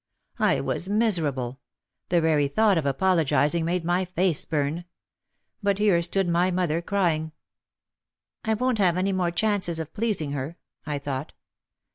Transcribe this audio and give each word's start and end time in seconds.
I 0.39 0.61
was 0.61 0.89
miserable. 0.89 1.59
The 2.09 2.21
very 2.21 2.47
thought 2.47 2.75
of 2.75 2.87
apologising 2.87 3.63
made 3.65 3.85
my 3.85 4.05
face 4.05 4.45
burn. 4.45 4.85
But 5.61 5.77
here 5.77 6.01
stood 6.01 6.27
mother 6.27 6.81
crying. 6.81 7.33
"I 8.43 8.55
won't 8.55 8.79
have 8.79 8.95
many 8.95 9.11
more 9.13 9.29
chances 9.29 9.79
of 9.79 9.93
pleasing 9.93 10.31
her," 10.31 10.57
I 10.87 10.97
thought. 10.97 11.33